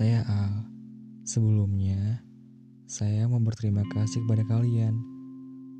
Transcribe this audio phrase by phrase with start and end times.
[0.00, 0.64] Saya Al.
[1.28, 2.24] Sebelumnya,
[2.88, 4.96] saya mau berterima kasih kepada kalian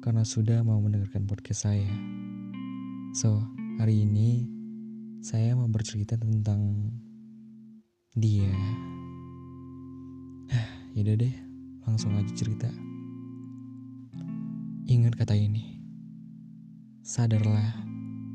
[0.05, 1.89] karena sudah mau mendengarkan podcast saya.
[3.17, 3.41] So,
[3.81, 4.45] hari ini
[5.25, 6.93] saya mau bercerita tentang
[8.13, 8.53] dia.
[11.01, 11.37] Yaudah deh,
[11.89, 12.69] langsung aja cerita.
[14.85, 15.81] Ingat kata ini.
[17.01, 17.73] Sadarlah,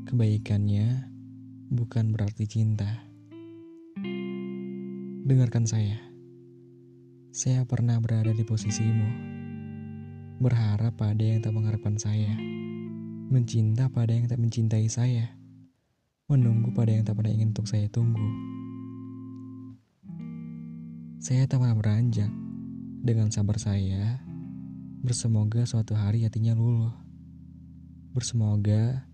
[0.09, 1.13] kebaikannya
[1.69, 3.04] bukan berarti cinta.
[5.25, 5.97] Dengarkan saya.
[7.33, 9.09] Saya pernah berada di posisimu.
[10.37, 12.29] Berharap pada yang tak mengharapkan saya.
[13.33, 15.33] Mencinta pada yang tak mencintai saya.
[16.29, 18.21] Menunggu pada yang tak pernah ingin untuk saya tunggu.
[21.17, 22.29] Saya tak pernah beranjak.
[23.01, 24.21] Dengan sabar saya,
[25.01, 26.93] bersemoga suatu hari hatinya luluh.
[28.13, 29.09] Bersemoga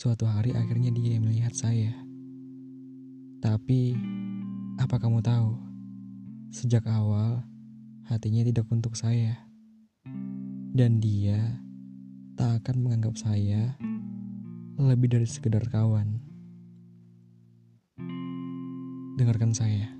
[0.00, 1.92] suatu hari akhirnya dia melihat saya.
[3.44, 3.92] Tapi,
[4.90, 5.54] apa kamu tahu?
[6.50, 7.46] Sejak awal,
[8.10, 9.38] hatinya tidak untuk saya.
[10.74, 11.62] Dan dia
[12.34, 13.78] tak akan menganggap saya
[14.82, 16.18] lebih dari sekedar kawan.
[19.14, 19.94] Dengarkan saya.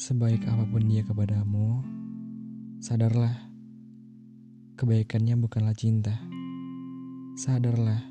[0.00, 1.84] Sebaik apa pun dia kepadamu,
[2.80, 3.44] sadarlah,
[4.80, 6.16] kebaikannya bukanlah cinta.
[7.36, 8.08] Sadarlah,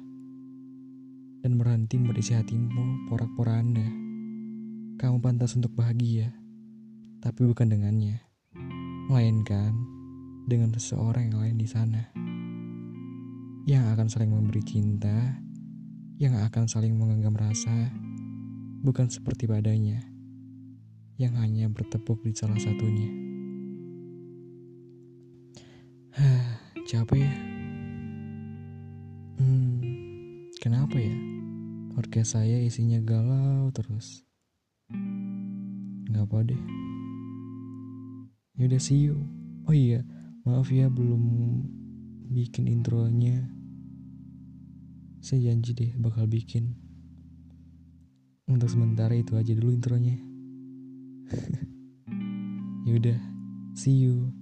[1.42, 4.09] dan berhenti berisi hatimu porak-poranda.
[5.00, 6.36] Kamu pantas untuk bahagia,
[7.24, 8.20] tapi bukan dengannya,
[9.08, 9.72] melainkan
[10.44, 12.12] dengan seseorang yang lain di sana.
[13.64, 15.40] Yang akan saling memberi cinta,
[16.20, 17.96] yang akan saling menggenggam rasa,
[18.84, 20.04] bukan seperti padanya
[21.16, 23.08] yang hanya bertepuk di salah satunya.
[26.12, 27.34] Hah, capek ya?
[29.40, 29.80] Hmm,
[30.60, 31.16] kenapa ya?
[31.96, 34.29] Podcast saya isinya galau terus
[36.10, 36.62] nggak apa deh.
[38.58, 39.22] Ya udah see you.
[39.70, 40.02] Oh iya
[40.44, 41.24] maaf ya belum
[42.34, 43.46] bikin intronya.
[45.22, 46.74] Saya janji deh bakal bikin.
[48.50, 50.18] Untuk sementara itu aja dulu intronya.
[52.90, 53.20] Ya udah
[53.78, 54.34] see you